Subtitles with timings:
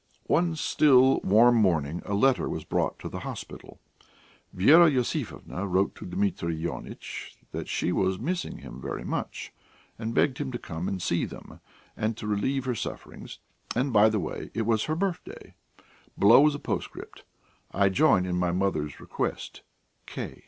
[0.25, 3.79] One still, warm morning a letter was brought to the hospital.
[4.51, 9.53] Vera Iosifovna wrote to Dmitri Ionitch that she was missing him very much,
[9.99, 11.59] and begged him to come and see them,
[11.95, 13.37] and to relieve her sufferings;
[13.75, 15.53] and, by the way, it was her birthday.
[16.17, 17.23] Below was a postscript:
[17.71, 19.61] "I join in mother's request.